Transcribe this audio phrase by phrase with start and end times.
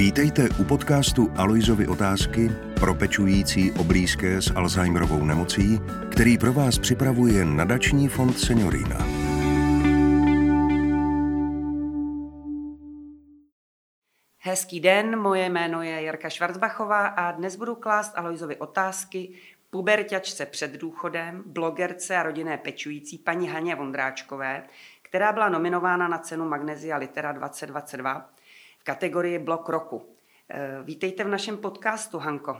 [0.00, 2.48] Vítejte u podcastu Aloizovy otázky
[2.80, 5.78] pro pečující o blízké s Alzheimerovou nemocí,
[6.10, 8.96] který pro vás připravuje nadační fond Seniorina.
[14.38, 19.32] Hezký den, moje jméno je Jarka Švarcbachová a dnes budu klást Aloizovi otázky
[19.70, 24.62] puberťačce před důchodem, blogerce a rodinné pečující paní Haně Vondráčkové,
[25.02, 28.30] která byla nominována na cenu Magnesia Litera 2022
[28.80, 30.02] v kategorii Blok roku.
[30.50, 32.56] Eh, vítejte v našem podcastu, Hanko.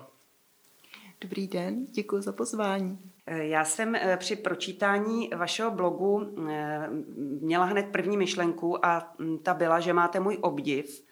[1.21, 2.99] Dobrý den, děkuji za pozvání.
[3.27, 6.37] Eh, já jsem eh, při pročítání vašeho blogu
[7.41, 11.05] měla hned první myšlenku a mm, ta byla, že máte můj obdiv,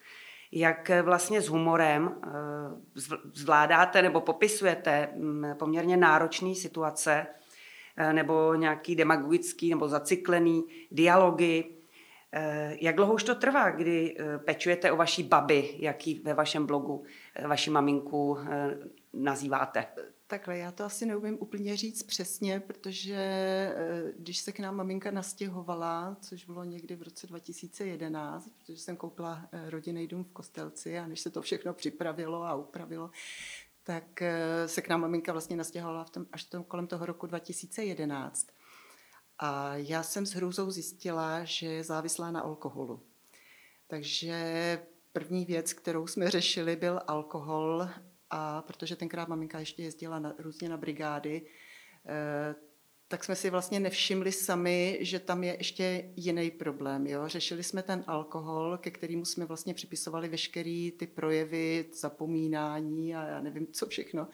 [0.52, 2.20] jak vlastně s humorem
[3.34, 7.26] zvládáte nebo popisujete mm, poměrně náročné situace
[8.12, 11.77] nebo nějaký demagogický nebo zacyklený dialogy,
[12.80, 17.04] jak dlouho už to trvá, kdy eh, pečujete o vaší babi, jaký ve vašem blogu
[17.34, 18.38] eh, vaši maminku
[19.12, 19.86] nazýváte?
[20.26, 23.16] Takhle, já to asi neumím úplně říct přesně, protože
[24.18, 29.48] když se k nám maminka nastěhovala, což bylo někdy v roce 2011, protože jsem koupila
[29.68, 33.10] rodinný dům v Kostelci a než se to všechno připravilo a upravilo,
[33.82, 34.22] tak
[34.66, 38.46] se k nám maminka vlastně nastěhovala v tom, až tom, kolem toho roku 2011.
[39.38, 43.02] A já jsem s hrůzou zjistila, že je závislá na alkoholu.
[43.86, 47.88] Takže první věc, kterou jsme řešili, byl alkohol.
[48.30, 51.42] A protože tenkrát maminka ještě jezdila na, různě na brigády,
[52.06, 52.54] eh,
[53.08, 57.06] tak jsme si vlastně nevšimli sami, že tam je ještě jiný problém.
[57.06, 57.28] Jo?
[57.28, 63.40] Řešili jsme ten alkohol, ke kterému jsme vlastně připisovali veškeré ty projevy, zapomínání a já
[63.40, 64.28] nevím, co všechno.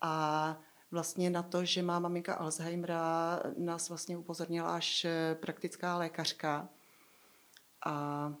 [0.00, 6.68] A vlastně na to, že má maminka Alzheimera, nás vlastně upozornila až eh, praktická lékařka.
[7.86, 8.34] A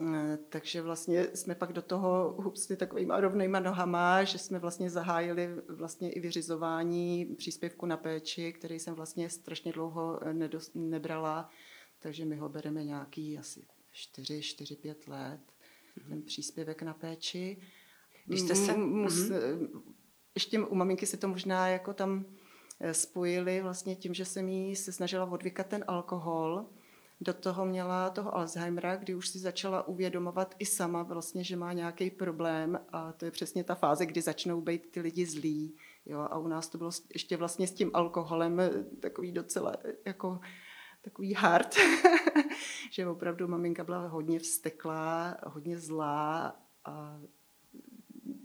[0.00, 5.48] eh, takže vlastně jsme pak do toho hupsli takovýma rovnýma nohama, že jsme vlastně zahájili
[5.68, 11.50] vlastně i vyřizování příspěvku na péči, který jsem vlastně strašně dlouho eh, nedost, nebrala,
[11.98, 15.40] takže my ho bereme nějaký asi 4, 4, 5 let,
[15.98, 16.08] mm-hmm.
[16.08, 17.62] ten příspěvek na péči.
[18.26, 18.76] Když jste se...
[18.76, 19.97] Mus, mm-hmm
[20.38, 22.24] ještě u maminky se to možná jako tam
[22.80, 26.66] eh, spojili vlastně tím, že jsem jí se snažila odvykat ten alkohol.
[27.20, 31.72] Do toho měla toho Alzheimera, kdy už si začala uvědomovat i sama vlastně, že má
[31.72, 35.76] nějaký problém a to je přesně ta fáze, kdy začnou být ty lidi zlí.
[36.06, 36.20] Jo?
[36.30, 38.70] A u nás to bylo ještě vlastně s tím alkoholem eh,
[39.00, 40.40] takový docela eh, jako
[41.02, 41.74] takový hard,
[42.92, 47.20] že opravdu maminka byla hodně vsteklá, hodně zlá a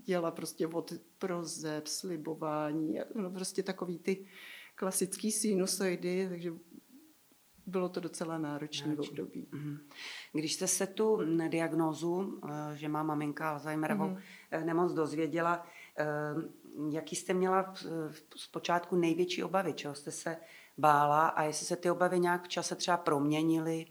[0.05, 4.25] děla prostě od prozeb, slibování, no prostě takový ty
[4.75, 6.53] klasický sinusoidy, takže
[7.65, 9.47] bylo to docela náročné období.
[9.51, 9.79] Mhm.
[10.33, 14.65] Když jste se tu diagnózu, eh, že má maminka Alzheimerovou mm-hmm.
[14.65, 16.05] nemoc dozvěděla, eh,
[16.91, 17.73] jaký jste měla
[18.35, 20.37] zpočátku největší obavy, čeho jste se
[20.77, 23.85] bála a jestli se ty obavy nějak v čase třeba proměnily?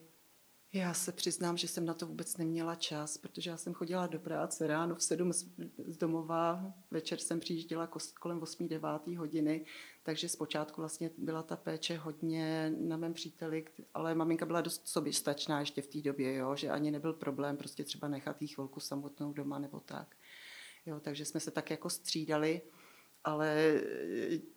[0.74, 4.18] Já se přiznám, že jsem na to vůbec neměla čas, protože já jsem chodila do
[4.18, 5.32] práce ráno v 7
[5.86, 7.90] z domova, večer jsem přijížděla
[8.20, 9.66] kolem 8-9 hodiny,
[10.02, 15.60] takže zpočátku vlastně byla ta péče hodně na mém příteli, ale maminka byla dost soběstačná
[15.60, 19.32] ještě v té době, jo, že ani nebyl problém prostě třeba nechat jí chvilku samotnou
[19.32, 20.16] doma nebo tak.
[20.86, 22.62] Jo, takže jsme se tak jako střídali
[23.24, 23.80] ale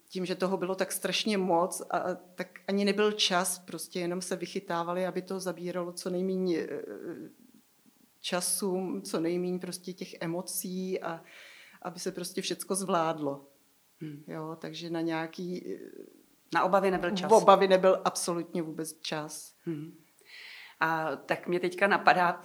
[0.09, 4.35] tím, že toho bylo tak strašně moc, a, tak ani nebyl čas, prostě jenom se
[4.35, 6.81] vychytávali, aby to zabíralo co nejméně e,
[8.19, 11.23] času, co nejméně prostě těch emocí a
[11.81, 13.47] aby se prostě všecko zvládlo.
[14.01, 14.23] Hmm.
[14.27, 15.73] Jo, takže na nějaký...
[15.73, 15.79] E,
[16.53, 17.31] na obavy nebyl čas.
[17.31, 19.55] obavy nebyl absolutně vůbec čas.
[19.65, 19.97] Hmm.
[20.79, 22.41] A tak mě teďka napadá,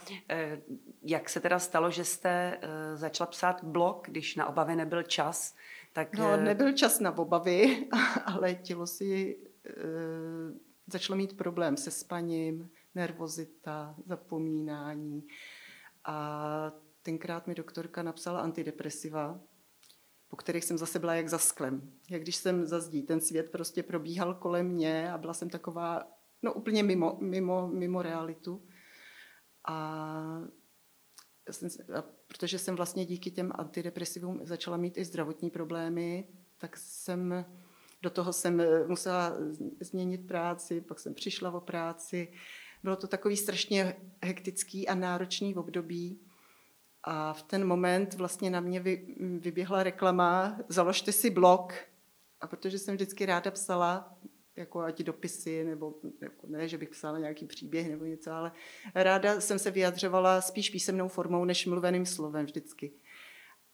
[1.03, 2.61] jak se teda stalo, že jste
[2.95, 5.55] začala psát blog, když na obavy nebyl čas,
[5.93, 7.89] tak, no, eh, nebyl čas na obavy,
[8.25, 9.75] ale tělo si e,
[10.87, 15.27] začalo mít problém se spaním, nervozita, zapomínání.
[16.05, 16.73] A
[17.03, 19.41] tenkrát mi doktorka napsala antidepresiva,
[20.29, 21.93] po kterých jsem zase byla jak za sklem.
[22.11, 26.03] Jak když jsem za zdí, ten svět prostě probíhal kolem mě a byla jsem taková,
[26.43, 28.67] no úplně mimo, mimo, mimo realitu.
[29.69, 30.41] A
[31.95, 36.29] a protože jsem vlastně díky těm antidepresivům začala mít i zdravotní problémy,
[36.59, 37.45] tak jsem
[38.03, 39.37] do toho jsem eh, musela
[39.81, 42.33] změnit práci, pak jsem přišla o práci.
[42.83, 46.21] Bylo to takový strašně hektický a náročný období.
[47.03, 51.75] A v ten moment vlastně na mě vy, vyběhla reklama, založte si blog.
[52.41, 54.19] A protože jsem vždycky ráda psala,
[54.61, 58.53] jako ať dopisy, nebo jako ne, že bych psala nějaký příběh nebo něco, ale
[58.95, 62.93] ráda jsem se vyjadřovala spíš písemnou formou, než mluveným slovem vždycky.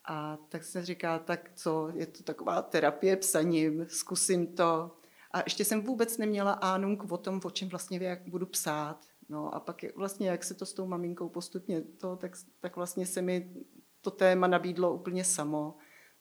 [0.09, 4.91] A tak jsem říkala, tak co, je to taková terapie psaním, zkusím to.
[5.31, 9.05] A ještě jsem vůbec neměla ánunk o tom, o čem vlastně jak budu psát.
[9.29, 13.05] No a pak vlastně, jak se to s tou maminkou postupně to, tak, tak vlastně
[13.05, 13.53] se mi
[14.01, 15.75] to téma nabídlo úplně samo.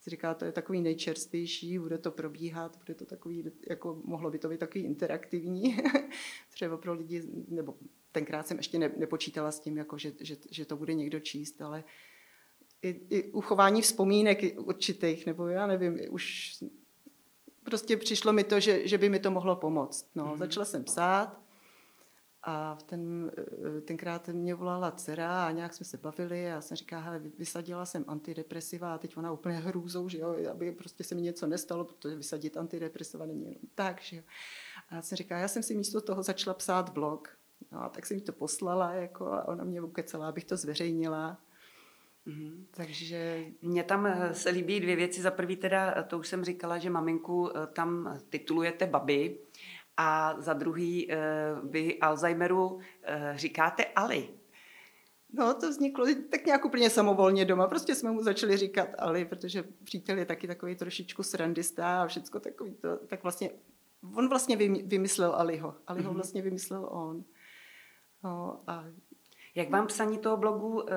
[0.07, 4.39] Si říká, to je takový nejčerstvější, bude to probíhat, bude to takový, jako mohlo by
[4.39, 5.77] to být takový interaktivní,
[6.51, 7.75] třeba pro lidi, nebo
[8.13, 11.63] tenkrát jsem ještě ne, nepočítala s tím, jako že, že, že to bude někdo číst,
[11.63, 11.85] ale
[12.83, 16.55] i, i uchování vzpomínek určitých, nebo já nevím, už
[17.65, 20.11] prostě přišlo mi to, že, že by mi to mohlo pomoct.
[20.15, 20.39] No, mm-hmm.
[20.39, 21.41] Začala jsem psát,
[22.49, 23.33] a v ten,
[23.77, 27.19] eh, tenkrát mě volala dcera a nějak jsme se bavili a já jsem říkala, hele,
[27.39, 31.47] vysadila jsem antidepresiva a teď ona úplně hrůzou, že jo, aby prostě se mi něco
[31.47, 34.23] nestalo, protože vysadit antidepresiva není jenom tak, že jo.
[34.89, 37.29] A já jsem říkala, já jsem si místo toho začala psát blog.
[37.73, 41.39] No a tak jsem mi to poslala jako, a ona mě ukecala, abych to zveřejnila.
[42.27, 42.65] Mm-hmm.
[42.71, 43.47] Takže...
[43.63, 45.23] Mně tam eh, se líbí dvě věci.
[45.23, 49.39] Za prvý teda, eh, to už jsem říkala, že maminku tam titulujete babi,
[49.97, 51.17] a za druhý, eh,
[51.63, 54.29] vy Alzheimeru eh, říkáte Ali.
[55.33, 57.67] No, to vzniklo tak nějak úplně samovolně doma.
[57.67, 62.41] Prostě jsme mu začali říkat Ali, protože přítel je taky takový trošičku srandista a všecko
[62.41, 63.51] takový to, tak vlastně
[64.15, 65.75] on vlastně vymyslel Aliho.
[65.87, 66.15] Aliho mm-hmm.
[66.15, 67.25] vlastně vymyslel on.
[68.25, 68.85] No, a
[69.57, 70.95] jak vám psaní toho blogu e,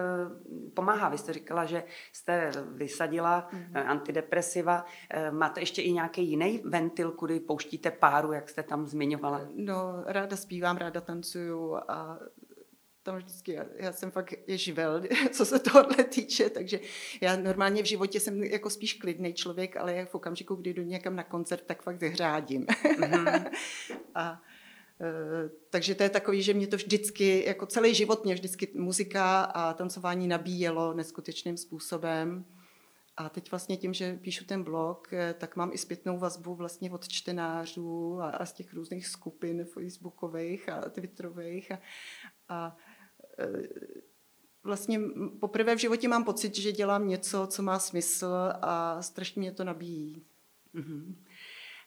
[0.73, 1.09] pomáhá?
[1.09, 1.83] Vy jste říkala, že
[2.13, 3.87] jste vysadila mm-hmm.
[3.87, 4.85] antidepresiva.
[5.09, 9.41] E, máte ještě i nějaký jiný ventil, kudy pouštíte páru, jak jste tam zmiňovala?
[9.55, 12.19] No, ráda zpívám, ráda tancuju a
[13.03, 16.79] tam vždycky, já, já jsem fakt je živel, co se tohle týče, takže
[17.21, 21.15] já normálně v životě jsem jako spíš klidný člověk, ale v okamžiku, kdy jdu někam
[21.15, 22.65] na koncert, tak fakt hřádím.
[22.65, 23.51] Mm-hmm.
[24.15, 24.48] a Eh,
[25.69, 29.73] takže to je takový, že mě to vždycky, jako celý život mě vždycky muzika a
[29.73, 32.45] tancování nabíjelo neskutečným způsobem.
[33.17, 36.91] A teď vlastně tím, že píšu ten blog, eh, tak mám i zpětnou vazbu vlastně
[36.91, 41.71] od čtenářů a, a z těch různých skupin facebookových a twitterových.
[41.71, 41.79] A,
[42.49, 42.77] a
[43.39, 43.67] eh,
[44.63, 44.99] vlastně
[45.39, 49.63] poprvé v životě mám pocit, že dělám něco, co má smysl a strašně mě to
[49.63, 50.25] nabíjí.
[50.75, 51.15] Mm-hmm.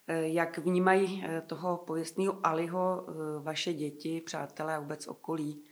[0.07, 3.13] Eh, jak vnímají eh, toho pověstného Aliho eh,
[3.43, 5.65] vaše děti, přátelé a vůbec okolí?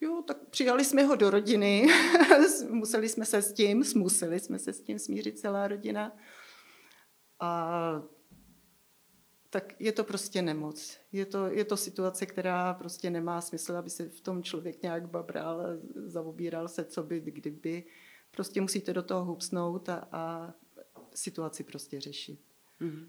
[0.00, 1.86] Jo, tak přijali jsme ho do rodiny,
[2.70, 6.16] museli jsme se s tím, museli jsme se s tím smířit celá rodina.
[7.40, 8.02] A
[9.50, 10.98] tak je to prostě nemoc.
[11.12, 15.10] Je to, je to situace, která prostě nemá smysl, aby se v tom člověk nějak
[15.10, 15.62] babral,
[15.94, 17.84] zaobíral se, co by, kdyby.
[18.30, 20.54] Prostě musíte do toho hupsnout a, a
[21.14, 22.47] situaci prostě řešit.
[22.80, 23.08] Mm-hmm.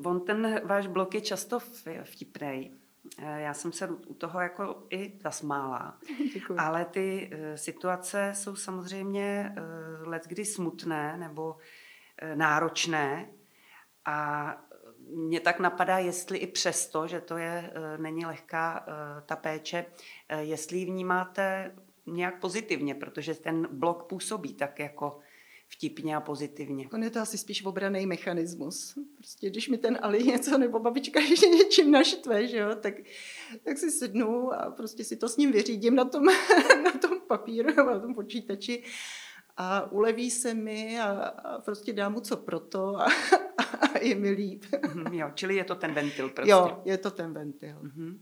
[0.00, 1.58] Uh, on ten váš blok je často
[2.02, 2.80] vtipný.
[3.18, 5.98] Uh, já jsem se u toho jako i zasmála.
[6.34, 6.56] Děkuji.
[6.58, 9.54] Ale ty uh, situace jsou samozřejmě
[10.04, 11.56] letkdy smutné nebo
[12.34, 13.28] náročné
[14.04, 14.56] a
[15.14, 18.86] mě tak napadá, jestli i přesto, že to je, není lehká
[19.26, 19.86] ta péče,
[20.38, 21.74] jestli ji vnímáte
[22.06, 25.18] nějak pozitivně, protože ten blok působí tak jako
[25.72, 26.88] vtipně a pozitivně.
[26.92, 28.98] On je to asi spíš obraný mechanismus.
[29.16, 32.94] Prostě když mi ten Ali něco nebo babička ještě něčím naštve, že jo, tak,
[33.62, 36.24] tak si sednu a prostě si to s ním vyřídím na tom,
[36.84, 38.82] na tom papíru nebo na tom počítači
[39.56, 43.04] a uleví se mi a, a prostě dám mu co proto a,
[43.80, 44.64] a je mi líp.
[44.86, 46.50] Mhm, jo, čili je to ten ventil prostě.
[46.50, 47.76] Jo, je to ten ventil.
[47.82, 48.18] Mm-hmm.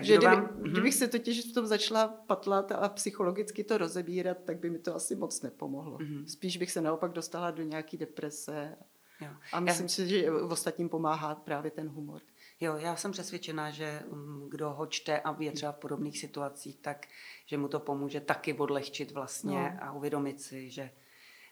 [0.00, 0.48] Že kdyby, vám...
[0.62, 4.94] kdybych se totiž v tom začala patlat a psychologicky to rozebírat, tak by mi to
[4.94, 5.98] asi moc nepomohlo.
[5.98, 6.24] Mm-hmm.
[6.24, 8.76] Spíš bych se naopak dostala do nějaké deprese.
[9.20, 9.30] Jo.
[9.52, 9.88] A myslím já...
[9.88, 12.20] si, že v ostatním pomáhá právě ten humor.
[12.60, 16.76] Jo, já jsem přesvědčená, že mm, kdo ho čte a je třeba v podobných situacích,
[16.76, 17.06] tak
[17.46, 19.78] že mu to pomůže taky odlehčit vlastně no.
[19.80, 20.90] a uvědomit si, že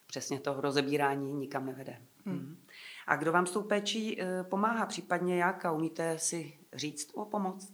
[0.06, 2.02] přesně to rozebírání nikam nevede.
[2.26, 2.56] Hmm.
[3.06, 7.24] A kdo vám s tou péčí eh, pomáhá, případně jak a umíte si říct o
[7.24, 7.72] pomoc?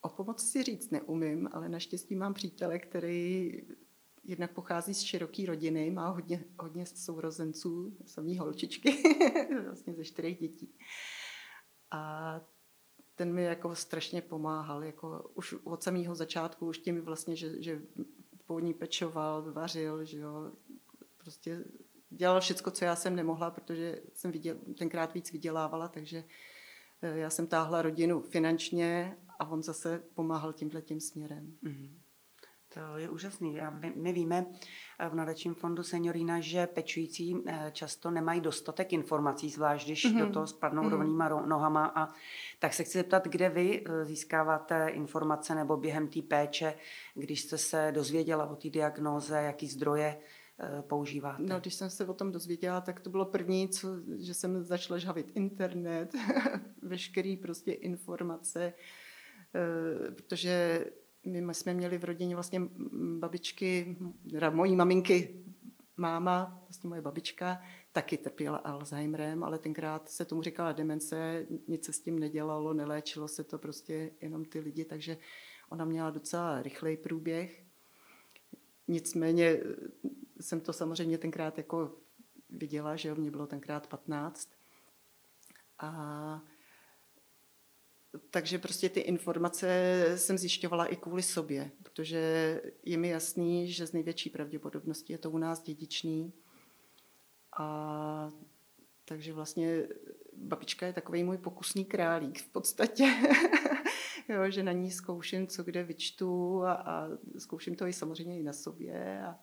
[0.00, 3.52] O pomoc si říct neumím, ale naštěstí mám přítele, který
[4.24, 9.02] jednak pochází z široké rodiny, má hodně, hodně sourozenců, samý holčičky,
[9.64, 10.74] vlastně ze čtyřech dětí.
[11.90, 12.40] A
[13.14, 17.82] ten mi jako strašně pomáhal, jako už od samého začátku, už tím vlastně, že, že
[18.46, 20.52] po ní pečoval, vařil, že jo,
[21.16, 21.64] prostě
[22.10, 26.24] dělal všechno, co já jsem nemohla, protože jsem viděl, tenkrát víc vydělávala, takže
[27.02, 31.56] eh, já jsem táhla rodinu finančně a on zase pomáhal tímhle tím směrem.
[31.64, 31.90] Mm-hmm.
[32.74, 33.58] To je úžasný.
[33.94, 34.46] My víme
[35.10, 40.26] v nadačním fondu Seniorína, že pečující eh, často nemají dostatek informací, zvlášť když mm-hmm.
[40.26, 40.90] do toho spadnou mm-hmm.
[40.90, 41.86] rovnýma nohama.
[41.86, 42.08] A
[42.58, 46.74] tak se chci zeptat, kde vy eh, získáváte informace nebo během té péče,
[47.14, 50.20] když jste se dozvěděla o té diagnóze, jaký zdroje
[50.60, 51.42] eh, používáte?
[51.42, 54.98] No, když jsem se o tom dozvěděla, tak to bylo první, co, že jsem začala
[54.98, 56.14] žhavit internet,
[56.82, 58.72] veškerý prostě informace,
[60.16, 60.84] protože
[61.26, 62.60] my jsme měli v rodině vlastně
[63.18, 63.96] babičky,
[64.30, 65.44] teda mojí maminky,
[65.96, 67.60] máma, vlastně moje babička,
[67.92, 73.28] taky trpěla Alzheimerem, ale tenkrát se tomu říkala demence, nic se s tím nedělalo, neléčilo
[73.28, 75.16] se to prostě jenom ty lidi, takže
[75.70, 77.64] ona měla docela rychlej průběh.
[78.88, 79.60] Nicméně
[80.40, 81.96] jsem to samozřejmě tenkrát jako
[82.50, 84.50] viděla, že mě bylo tenkrát 15.
[85.78, 86.42] A
[88.30, 89.68] takže prostě ty informace
[90.16, 92.20] jsem zjišťovala i kvůli sobě, protože
[92.84, 96.32] je mi jasný, že z největší pravděpodobností je to u nás dědičný.
[97.58, 98.30] A
[99.04, 99.88] takže vlastně
[100.36, 103.04] babička je takový můj pokusný králík v podstatě.
[104.28, 108.42] jo, že na ní zkouším, co kde vyčtu a, a zkouším to i samozřejmě i
[108.42, 109.38] na sobě a,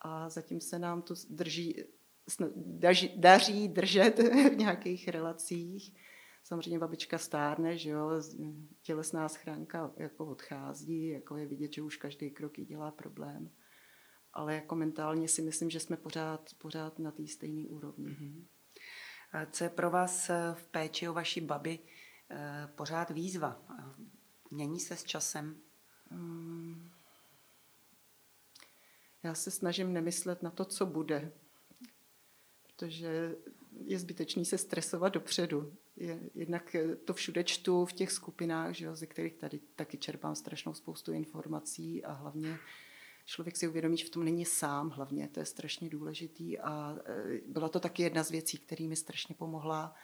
[0.00, 1.84] a zatím se nám to drží,
[2.56, 4.18] daří, daří držet
[4.52, 5.94] v nějakých relacích.
[6.44, 8.10] Samozřejmě babička stárne, že jo,
[8.82, 13.50] tělesná schránka jako odchází, jako je vidět, že už každý krok jí dělá problém.
[14.32, 18.06] Ale jako mentálně si myslím, že jsme pořád, pořád na té stejné úrovni.
[18.06, 18.44] Mm-hmm.
[19.50, 21.78] Co je pro vás eh, v péči o vaší babi
[22.30, 23.62] eh, pořád výzva?
[24.50, 25.56] Mění se s časem?
[26.10, 26.90] Mm.
[29.22, 31.32] Já se snažím nemyslet na to, co bude,
[32.62, 33.36] protože
[33.84, 35.76] je zbytečný se stresovat dopředu
[36.34, 40.74] jednak to všude čtu v těch skupinách, že jo, ze kterých tady taky čerpám strašnou
[40.74, 42.58] spoustu informací a hlavně
[43.24, 47.40] člověk si uvědomí, že v tom není sám hlavně, to je strašně důležitý a e,
[47.46, 49.94] byla to taky jedna z věcí, který mi strašně pomohla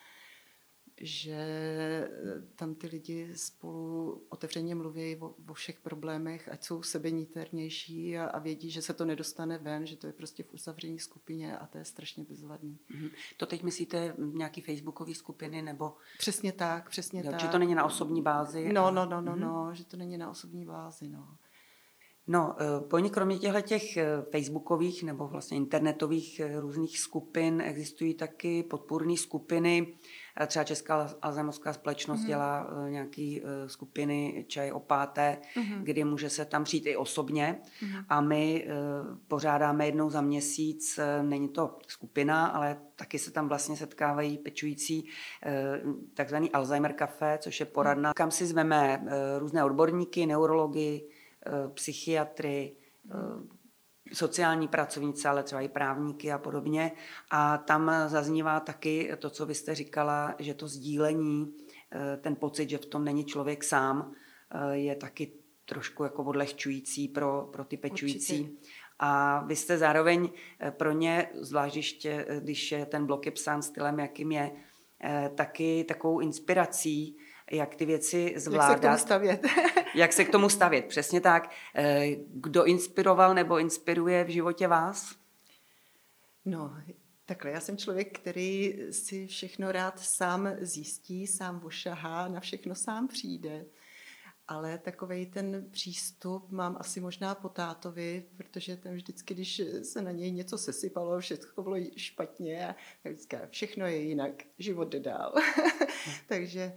[1.00, 8.18] že eh, tam ty lidi spolu otevřeně mluví o, o všech problémech, ať jsou sebeníternější
[8.18, 11.58] a, a vědí, že se to nedostane ven, že to je prostě v uzavření skupině
[11.58, 12.78] a to je strašně bezvadný.
[12.90, 13.10] Mm-hmm.
[13.36, 15.94] To teď myslíte nějaký facebookové skupiny nebo?
[16.18, 17.40] Přesně tak, přesně jo, tak.
[17.40, 18.72] Že to není na osobní bázi?
[18.72, 19.40] No, no, no, no, mm-hmm.
[19.40, 21.28] no, že to není na osobní bázi, no.
[22.30, 28.62] No, eh, pojď kromě těchto těch eh, facebookových nebo vlastně internetových různých skupin existují taky
[28.62, 29.94] podpůrné skupiny,
[30.46, 32.26] Třeba Česká alzheimerská společnost mm-hmm.
[32.26, 35.82] dělá uh, nějaký uh, skupiny čaj o páté, mm-hmm.
[35.82, 37.60] kdy může se tam přijít i osobně.
[37.82, 38.04] Mm-hmm.
[38.08, 43.76] A my uh, pořádáme jednou za měsíc, není to skupina, ale taky se tam vlastně
[43.76, 45.08] setkávají pečující
[46.14, 48.16] takzvaný Alzheimer Café, což je poradna, mm-hmm.
[48.16, 49.06] kam si zveme
[49.38, 51.00] různé odborníky, neurology,
[51.74, 52.76] psychiatry,
[53.14, 53.57] uh,
[54.12, 56.92] sociální pracovnice, ale třeba i právníky a podobně.
[57.30, 61.54] A tam zaznívá taky to, co vy jste říkala, že to sdílení,
[61.92, 64.12] eh, ten pocit, že v tom není člověk sám,
[64.50, 65.32] eh, je taky
[65.64, 68.40] trošku jako odlehčující pro, pro ty pečující.
[68.40, 68.68] Určitě.
[68.98, 72.06] A vy jste zároveň eh, pro ně, zvlášť když,
[72.40, 74.50] když ten blok je psán stylem, jakým je,
[75.34, 77.16] taky takovou inspirací,
[77.50, 78.70] jak ty věci zvládat.
[78.70, 79.46] Jak se k tomu stavět.
[79.94, 81.50] jak se k tomu stavět, přesně tak.
[81.74, 85.14] Eh, kdo inspiroval nebo inspiruje v životě vás?
[86.44, 86.76] No,
[87.26, 93.08] takhle, já jsem člověk, který si všechno rád sám zjistí, sám ošahá, na všechno sám
[93.08, 93.64] přijde.
[94.48, 100.10] Ale takový ten přístup mám asi možná po tátovi, protože ten vždycky, když se na
[100.10, 105.34] něj něco sesypalo, všechno bylo špatně, tak říká, všechno je jinak, život jde dál.
[106.28, 106.72] Takže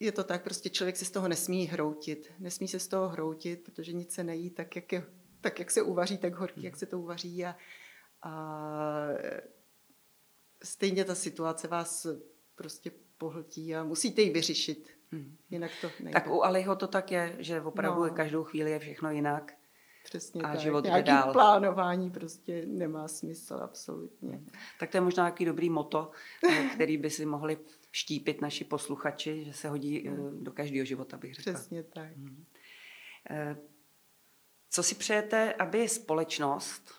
[0.00, 2.32] je to tak, prostě člověk se z toho nesmí hroutit.
[2.38, 5.06] Nesmí se z toho hroutit, protože nic se nejí tak, jak, je,
[5.40, 7.44] tak, jak se uvaří, tak horký, jak se to uvaří.
[7.44, 7.56] A,
[8.22, 9.08] a
[10.62, 12.06] stejně ta situace vás
[12.54, 14.90] prostě pohltí a musíte ji vyřešit.
[15.12, 15.36] Hmm.
[15.50, 16.20] Jinak to nejde.
[16.20, 18.10] Tak u Aliho to tak je, že opravdu no.
[18.10, 19.54] každou chvíli je všechno jinak.
[20.12, 20.60] Přesně a tak.
[20.60, 21.32] život Nějaký dál.
[21.32, 24.40] plánování prostě nemá smysl absolutně.
[24.80, 26.10] Tak to je možná nějaký dobrý moto,
[26.50, 27.58] eh, který by si mohli
[27.90, 31.52] štípit naši posluchači, že se hodí eh, do každého života, bych řekla.
[31.52, 32.16] Přesně tak.
[32.16, 32.44] Hmm.
[34.70, 36.94] Co si přejete, aby společnost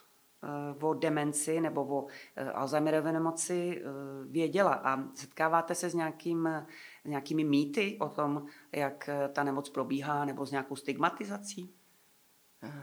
[0.82, 2.08] o demenci nebo o
[2.54, 3.84] Alzheimerové nemoci
[4.30, 6.50] věděla a setkáváte se s, nějakým,
[7.06, 11.76] s nějakými mýty o tom, jak ta nemoc probíhá nebo s nějakou stigmatizací?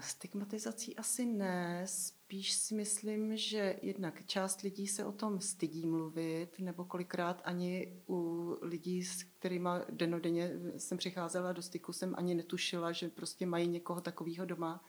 [0.01, 6.59] Stigmatizací asi ne, spíš si myslím, že jednak část lidí se o tom stydí mluvit,
[6.59, 12.93] nebo kolikrát ani u lidí, s kterými denodenně jsem přicházela do styku, jsem ani netušila,
[12.93, 14.85] že prostě mají někoho takového doma.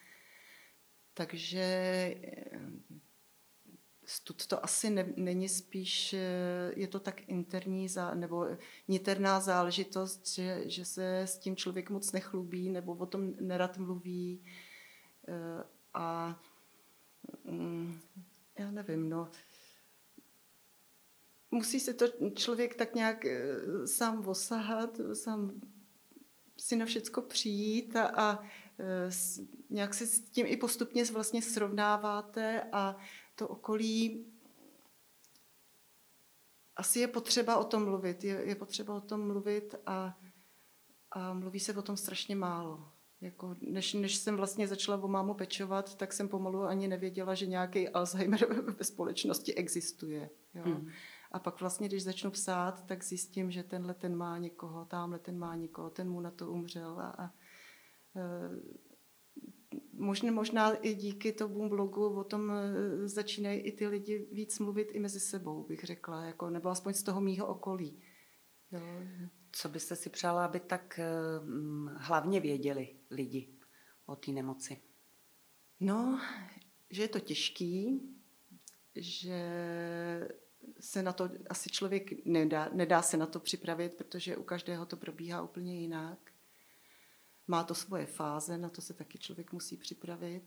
[1.14, 1.60] Takže
[2.24, 2.62] eh,
[4.06, 8.48] stud to asi ne, není spíš, eh, je to tak interní zá, nebo
[8.88, 14.44] niterná záležitost, že, že se s tím člověk moc nechlubí nebo o tom nerad mluví.
[15.28, 15.64] Eh,
[15.94, 16.40] a
[17.44, 18.00] mm,
[18.60, 19.32] já nevím, no,
[21.52, 23.26] musí se to člověk tak nějak
[23.86, 25.62] sám osahat, sám
[26.58, 28.44] si na všecko přijít a, a
[29.70, 32.96] nějak se s tím i postupně vlastně srovnáváte a
[33.36, 34.32] to okolí
[36.76, 38.24] asi je potřeba o tom mluvit.
[38.24, 40.20] Je, je potřeba o tom mluvit a,
[41.12, 42.91] a mluví se o tom strašně málo.
[43.22, 47.46] Jako než, než jsem vlastně začala o mámu pečovat, tak jsem pomalu ani nevěděla, že
[47.46, 48.46] nějaký Alzheimer
[48.78, 50.30] ve společnosti existuje.
[50.54, 50.64] Jo.
[50.66, 50.90] Hmm.
[51.32, 55.40] A pak vlastně, když začnu psát, tak zjistím, že tenhle ten má někoho, tamhle ten
[55.40, 57.00] má někoho, ten mu na to umřel.
[57.00, 57.34] A, a
[58.16, 58.50] e,
[59.94, 64.90] možná, možná i díky tomu blogu o tom e, začínají i ty lidi víc mluvit
[64.92, 68.02] i mezi sebou, bych řekla, jako, nebo aspoň z toho mýho okolí.
[68.72, 68.82] Jo.
[69.52, 71.00] Co byste si přála, aby tak
[71.44, 73.50] hm, hlavně věděli lidi
[74.06, 74.82] o té nemoci?
[75.80, 76.22] No,
[76.90, 78.02] že je to těžký,
[78.96, 79.40] že
[80.80, 84.98] se na to asi člověk nedá, nedá se na to připravit, protože u každého to
[84.98, 86.32] probíhá úplně jinak.
[87.48, 90.44] Má to svoje fáze, na to se taky člověk musí připravit.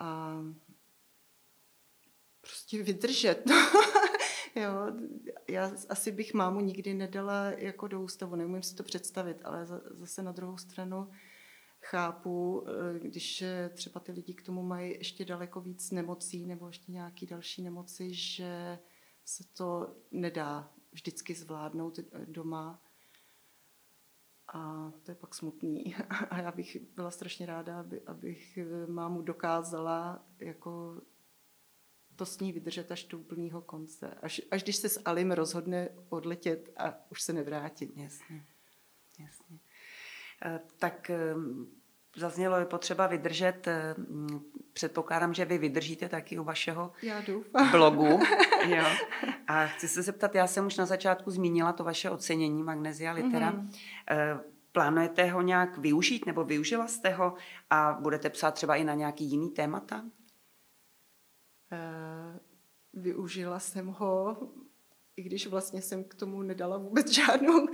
[0.00, 0.38] A
[2.40, 3.44] prostě vydržet.
[4.56, 4.72] Jo,
[5.48, 10.22] já asi bych mámu nikdy nedala jako do ústavu, neumím si to představit, ale zase
[10.22, 11.10] na druhou stranu
[11.80, 13.44] chápu, eh, když
[13.74, 18.14] třeba ty lidi k tomu mají ještě daleko víc nemocí nebo ještě nějaký další nemoci,
[18.14, 18.78] že
[19.24, 22.82] se to nedá vždycky zvládnout eh, doma
[24.52, 25.94] a to je pak smutný.
[26.30, 31.02] A já bych byla strašně ráda, aby, abych eh, mámu dokázala jako
[32.16, 34.14] to s ní vydržet až do úplného konce.
[34.22, 37.96] Až, až když se s Alim rozhodne odletět a už se nevrátit.
[37.96, 38.44] Jasně,
[39.18, 39.58] jasně.
[40.44, 41.34] Eh, tak eh,
[42.16, 43.68] zaznělo, je potřeba vydržet.
[44.72, 47.22] Předpokládám, že vy vydržíte taky u vašeho já
[47.70, 48.20] blogu.
[48.66, 48.84] jo.
[49.46, 53.52] A chci se zeptat, já jsem už na začátku zmínila to vaše ocenění Magnesia Litera.
[53.52, 54.40] Mm-hmm.
[54.72, 57.34] Plánujete ho nějak využít nebo využila jste ho
[57.70, 60.04] a budete psát třeba i na nějaký jiný témata?
[61.74, 62.38] Uh,
[63.02, 64.36] využila jsem ho,
[65.16, 67.66] i když vlastně jsem k tomu nedala vůbec žádnou.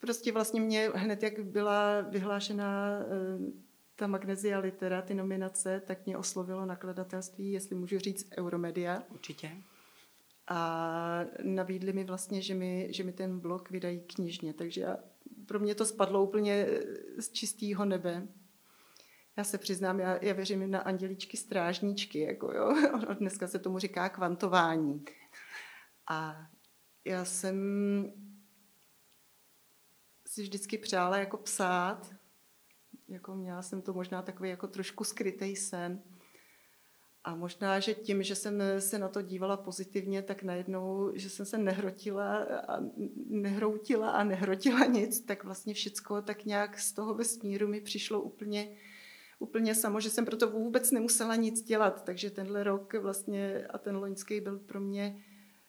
[0.00, 2.98] prostě vlastně mě hned, jak byla vyhlášena
[3.38, 3.50] uh,
[3.96, 9.02] ta Magnesia Litera, ty nominace, tak mě oslovilo nakladatelství, jestli můžu říct Euromedia.
[9.10, 9.50] Určitě.
[10.48, 14.96] A nabídli mi vlastně, že mi, že mi ten blog vydají knižně, takže já,
[15.46, 16.66] pro mě to spadlo úplně
[17.18, 18.28] z čistého nebe.
[19.36, 22.66] Já se přiznám, já, já věřím na andělíčky strážníčky, jako jo.
[22.94, 25.04] Ono dneska se tomu říká kvantování.
[26.08, 26.46] A
[27.04, 27.56] já jsem
[30.26, 32.14] si vždycky přála jako psát,
[33.08, 36.02] jako měla jsem to možná takový jako trošku skrytý sen.
[37.24, 41.46] A možná, že tím, že jsem se na to dívala pozitivně, tak najednou, že jsem
[41.46, 42.36] se nehrotila
[42.68, 42.80] a
[43.26, 48.76] nehroutila a nehrotila nic, tak vlastně všecko tak nějak z toho vesmíru mi přišlo úplně,
[49.40, 52.04] úplně samo, že jsem proto vůbec nemusela nic dělat.
[52.04, 55.22] Takže tenhle rok vlastně a ten loňský byl pro mě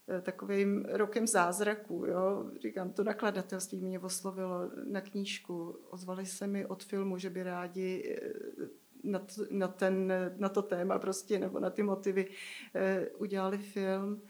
[0.08, 2.06] eh, takovým rokem zázraku.
[2.06, 2.52] Jo?
[2.62, 5.80] Říkám, to nakladatelství mě oslovilo na knížku.
[5.90, 8.68] Ozvali se mi od filmu, že by rádi eh,
[9.04, 12.30] na, na, ten, na to téma prostě, nebo na ty motivy
[12.76, 14.22] eh, udělali film.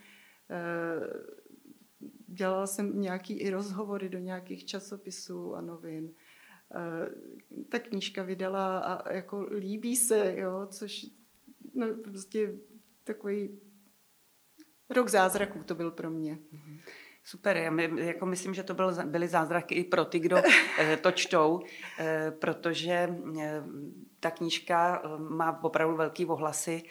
[2.27, 6.13] Dělala jsem nějaký i rozhovory do nějakých časopisů a novin.
[6.75, 7.09] Eh,
[7.69, 11.05] ta knížka vydala a jako líbí se, jo, což
[11.73, 12.53] no, prostě
[13.03, 13.59] takový
[14.89, 16.35] rok zázraků to byl pro mě.
[16.35, 16.79] Mm-hmm.
[17.23, 20.37] Super, já my, jako myslím, že to byl, byly zázraky i pro ty, kdo
[20.79, 21.59] eh, to čtou,
[21.99, 23.15] eh, protože
[24.19, 26.83] ta knížka má opravdu velký ohlasy.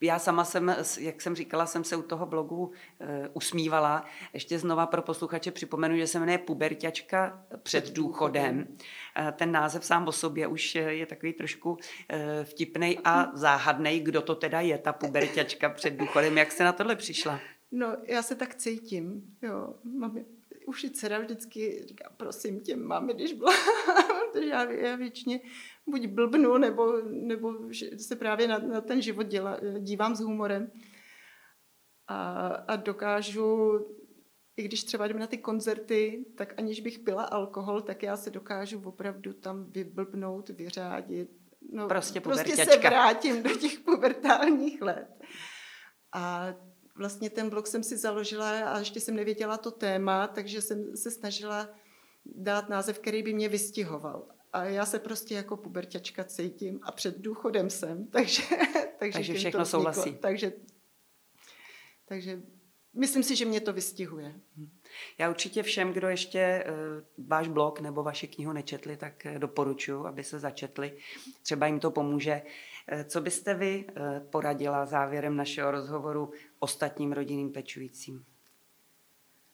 [0.00, 2.72] Já sama jsem, jak jsem říkala, jsem se u toho blogu
[3.32, 4.04] usmívala.
[4.32, 8.66] Ještě znova pro posluchače připomenu, že se jmenuje Puberťačka před důchodem.
[9.32, 11.78] Ten název sám o sobě už je takový trošku
[12.44, 16.38] vtipný a záhadný, kdo to teda je, ta puberťačka před důchodem.
[16.38, 17.40] Jak se na tohle přišla?
[17.70, 19.74] No, já se tak cítím, jo.
[19.98, 20.18] Mám,
[20.68, 23.52] už i dcera vždycky říká, prosím tě, máme, když byla,
[24.32, 25.40] protože já, já většině
[25.86, 27.54] buď blbnu, nebo, nebo
[27.98, 30.70] se právě na, na ten život děla, dívám s humorem.
[32.08, 33.78] A, a dokážu,
[34.56, 38.30] i když třeba jdeme na ty koncerty, tak aniž bych pila alkohol, tak já se
[38.30, 41.30] dokážu opravdu tam vyblbnout, vyřádit.
[41.72, 45.08] No, prostě, prostě se vrátím do těch pubertálních let.
[46.14, 46.54] A
[46.98, 51.10] vlastně ten blog jsem si založila a ještě jsem nevěděla to téma, takže jsem se
[51.10, 51.68] snažila
[52.26, 54.26] dát název, který by mě vystihoval.
[54.52, 58.42] A já se prostě jako puberťačka cítím a před důchodem jsem, takže,
[58.98, 60.16] takže, takže všechno souhlasí.
[60.20, 60.52] Takže,
[62.08, 62.42] takže
[62.94, 64.34] myslím si, že mě to vystihuje.
[65.18, 70.06] Já určitě všem, kdo ještě uh, váš blog nebo vaši knihu nečetli, tak uh, doporučuji,
[70.06, 70.96] aby se začetli.
[71.42, 72.42] Třeba jim to pomůže.
[72.92, 78.26] Uh, co byste vy uh, poradila závěrem našeho rozhovoru ostatním rodinným pečujícím?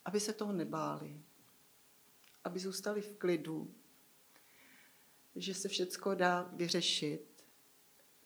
[0.04, 1.20] Aby se toho nebáli.
[2.44, 3.74] Aby zůstali v klidu.
[5.36, 7.44] Že se všecko dá vyřešit.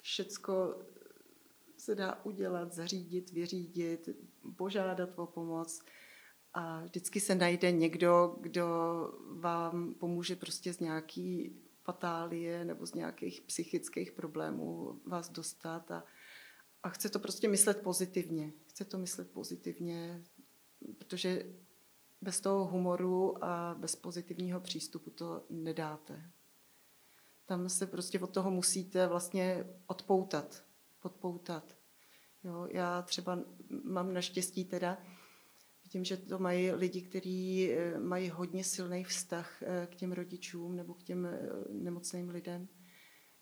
[0.00, 0.82] Všecko
[1.76, 4.08] se dá udělat, zařídit, vyřídit,
[4.56, 5.82] požádat o pomoc.
[6.54, 8.66] A vždycky se najde někdo, kdo
[9.40, 11.56] vám pomůže prostě z nějaký
[11.88, 16.04] patálie nebo z nějakých psychických problémů vás dostat a,
[16.82, 18.52] a chce to prostě myslet pozitivně.
[18.66, 20.24] Chce to myslet pozitivně,
[20.98, 21.54] protože
[22.20, 26.30] bez toho humoru a bez pozitivního přístupu to nedáte.
[27.46, 30.64] Tam se prostě od toho musíte vlastně odpoutat,
[31.00, 31.76] podpoutat.
[32.44, 33.38] Jo, já třeba
[33.84, 34.98] mám naštěstí teda,
[35.88, 40.76] vidím, že to mají lidi, kteří eh, mají hodně silný vztah eh, k těm rodičům
[40.76, 42.68] nebo k těm eh, nemocným lidem,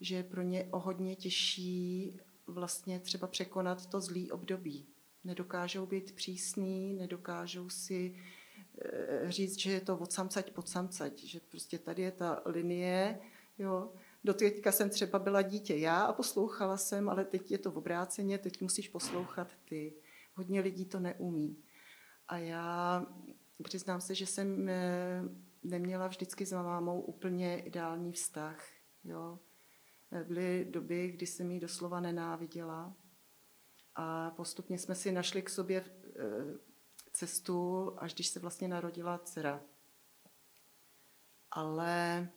[0.01, 2.13] že je pro ně o hodně těžší
[2.47, 4.87] vlastně třeba překonat to zlý období.
[5.23, 8.15] Nedokážou být přísní, nedokážou si
[9.25, 13.19] říct, že je to od samcať pod samcať, že prostě tady je ta linie,
[13.59, 13.91] jo,
[14.23, 18.37] do teďka jsem třeba byla dítě já a poslouchala jsem, ale teď je to obráceně,
[18.37, 19.93] teď musíš poslouchat ty.
[20.35, 21.57] Hodně lidí to neumí.
[22.27, 23.05] A já
[23.63, 25.21] přiznám se, že jsem eh,
[25.63, 28.65] neměla vždycky s mámou úplně ideální vztah.
[29.03, 29.39] Jo.
[30.27, 32.95] Byly doby, kdy jsem ji doslova nenáviděla
[33.95, 36.21] a postupně jsme si našli k sobě eh,
[37.11, 39.63] cestu, až když se vlastně narodila dcera.
[41.51, 42.29] Ale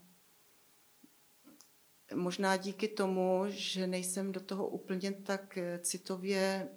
[2.15, 6.69] možná díky tomu, že nejsem do toho úplně tak eh, citově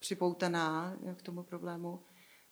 [0.00, 2.02] připoutaná k tomu problému,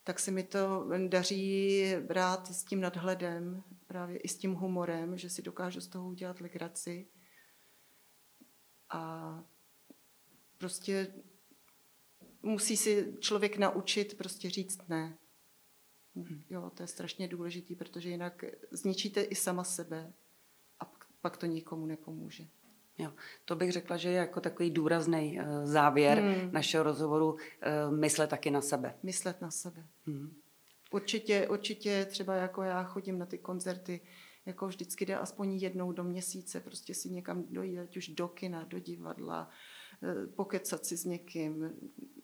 [0.03, 5.29] tak se mi to daří brát s tím nadhledem, právě i s tím humorem, že
[5.29, 7.07] si dokážu z toho udělat legraci.
[8.89, 9.43] A
[10.57, 11.13] prostě
[12.43, 15.17] musí si člověk naučit prostě říct ne.
[16.49, 20.13] Jo, to je strašně důležitý, protože jinak zničíte i sama sebe
[21.21, 22.47] pak to nikomu nepomůže.
[22.99, 23.11] Jo,
[23.45, 26.51] to bych řekla, že je jako takový důrazný uh, závěr hmm.
[26.51, 27.39] našeho rozhovoru uh,
[27.97, 28.95] myslet taky na sebe.
[29.03, 29.87] Myslet na sebe.
[30.07, 30.33] Hmm.
[30.91, 34.01] Určitě, určitě třeba jako já chodím na ty koncerty,
[34.45, 38.63] jako vždycky jde aspoň jednou do měsíce, prostě si někam dojít, ať už do kina,
[38.63, 39.49] do divadla,
[40.03, 41.71] eh, pokecat si s někým,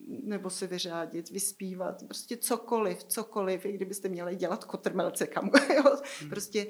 [0.08, 6.30] nebo se vyřádit, vyspívat, prostě cokoliv, cokoliv, i kdybyste měli dělat kotrmelce kam, jo, hmm.
[6.30, 6.66] prostě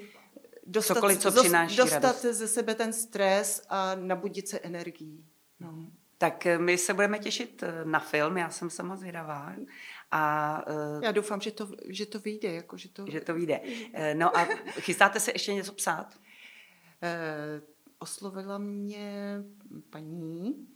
[0.67, 2.23] dostat, Cokoliv, co přináší dostat radost.
[2.23, 5.25] ze sebe ten stres a nabudit se energií.
[5.59, 5.91] No.
[6.17, 9.55] Tak eh, my se budeme těšit eh, na film, já jsem sama zvědavá.
[10.11, 12.53] A, uh, já doufám, že to, že to vyjde.
[12.53, 13.05] Jako, že, to...
[13.11, 13.61] že to vyjde.
[14.13, 16.15] No a chystáte se ještě něco psát?
[16.15, 17.67] Uh,
[17.99, 19.37] oslovila mě
[19.89, 20.67] paní,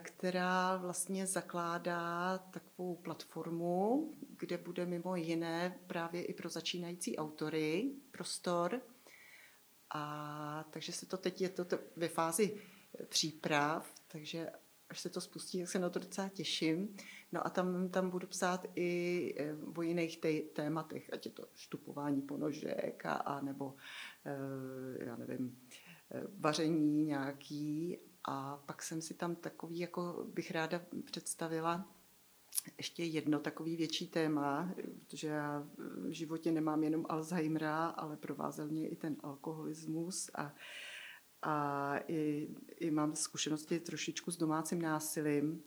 [0.00, 8.80] která vlastně zakládá takovou platformu, kde bude mimo jiné právě i pro začínající autory prostor.
[9.94, 12.60] A takže se to teď je to ve fázi
[13.08, 14.50] příprav, takže
[14.88, 16.96] až se to spustí, tak se na to docela těším.
[17.32, 20.20] No a tam, tam budu psát i eh, o jiných
[20.52, 23.74] tématech, ať je to štupování ponožek a, a nebo,
[24.24, 25.58] eh, já nevím,
[26.38, 31.88] vaření nějaký a pak jsem si tam takový, jako bych ráda představila,
[32.78, 38.88] ještě jedno takový větší téma, protože já v životě nemám jenom Alzheimera, ale provázel mě
[38.88, 40.54] i ten alkoholismus a,
[41.42, 42.48] a i,
[42.80, 45.62] i mám zkušenosti trošičku s domácím násilím.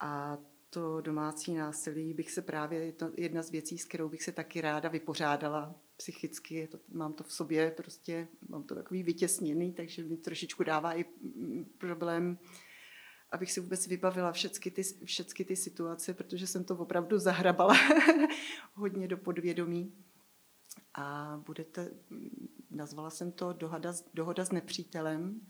[0.00, 0.38] A
[0.70, 4.32] to domácí násilí bych se právě, je to jedna z věcí, s kterou bych se
[4.32, 10.04] taky ráda vypořádala psychicky, to, mám to v sobě, prostě mám to takový vytěsněný, takže
[10.04, 12.38] mi trošičku dává i mm, problém
[13.30, 17.74] abych si vůbec vybavila všechny ty, všechny ty situace, protože jsem to opravdu zahrabala
[18.74, 19.92] hodně do podvědomí.
[20.94, 21.90] A budete,
[22.70, 25.40] nazvala jsem to dohoda, dohoda s nepřítelem,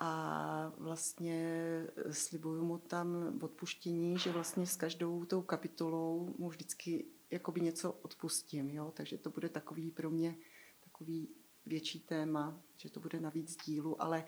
[0.00, 7.60] a vlastně slibuju mu tam odpuštění, že vlastně s každou tou kapitolou mu vždycky jakoby
[7.60, 8.92] něco odpustím, jo?
[8.96, 10.36] takže to bude takový pro mě
[10.84, 11.28] takový
[11.66, 14.24] větší téma, že to bude navíc dílu, ale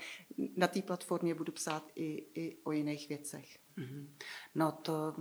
[0.56, 3.58] na té platformě budu psát i, i o jiných věcech.
[3.78, 4.08] Mm-hmm.
[4.54, 5.14] No to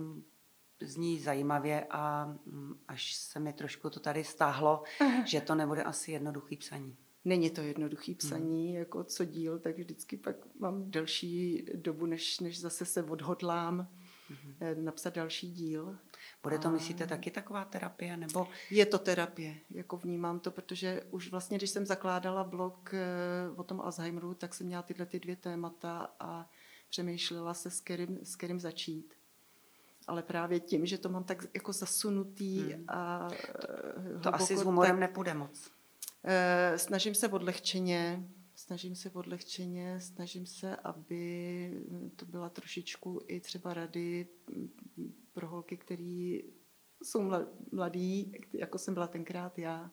[0.82, 4.82] zní zajímavě a mm, až se mi trošku to tady stáhlo,
[5.26, 6.96] že to nebude asi jednoduchý psaní.
[7.24, 8.78] Není to jednoduchý psaní, hmm.
[8.78, 13.88] jako co díl, tak vždycky pak mám delší dobu, než, než zase se odhodlám
[14.28, 14.84] hmm.
[14.84, 15.98] napsat další díl.
[16.42, 16.70] Bude to, a...
[16.70, 18.16] myslíte, taky taková terapie?
[18.16, 18.48] nebo?
[18.70, 23.62] Je to terapie, jako vnímám to, protože už vlastně, když jsem zakládala blog eh, o
[23.62, 26.50] tom Alzheimeru, tak jsem měla tyhle ty dvě témata a
[26.90, 29.14] přemýšlela se, s kterým, s kterým začít.
[30.06, 32.84] Ale právě tím, že to mám tak jako zasunutý hmm.
[32.88, 33.28] a...
[33.28, 35.00] To hluboko, asi s humorem tak...
[35.00, 35.70] nepůjde moc.
[36.24, 41.82] Eh, snažím se odlehčeně, snažím se odlehčeně, snažím se, aby
[42.16, 44.28] to byla trošičku i třeba rady
[45.32, 46.38] pro holky, které
[47.02, 47.32] jsou
[47.72, 49.90] mladí, jako jsem byla tenkrát já,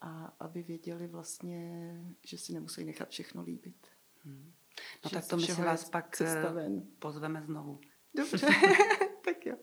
[0.00, 1.94] a aby věděli vlastně,
[2.26, 3.86] že si nemusí nechat všechno líbit.
[4.24, 4.52] Hmm.
[5.04, 6.20] No že tak to my si vás pak.
[6.20, 7.80] Eh, pozveme znovu.
[8.14, 8.46] Dobře,
[9.24, 9.56] tak jo.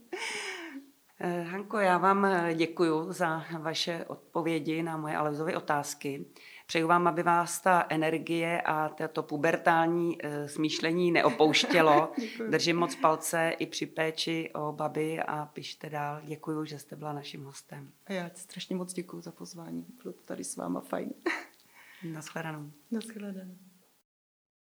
[1.22, 6.26] Eh, Hanko, já vám eh, děkuji za vaše odpovědi na moje Alevzové otázky.
[6.68, 12.14] Přeju vám, aby vás ta energie a to pubertální eh, smýšlení neopouštělo.
[12.50, 16.22] Držím moc palce i při péči o baby a pište dál.
[16.24, 17.92] Děkuji, že jste byla naším hostem.
[18.06, 19.86] A já strašně moc děkuji za pozvání.
[20.04, 21.10] Bylo to tady s váma fajn.
[22.14, 22.72] Naschledanou.
[22.92, 23.56] Naschledanou.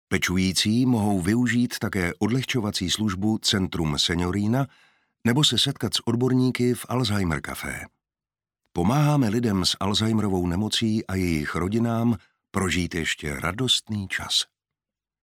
[0.08, 4.66] Pečující mohou využít také odlehčovací službu Centrum Seniorína,
[5.26, 7.86] nebo se setkat s odborníky v Alzheimer Café.
[8.72, 12.16] Pomáháme lidem s Alzheimerovou nemocí a jejich rodinám
[12.50, 14.44] prožít ještě radostný čas.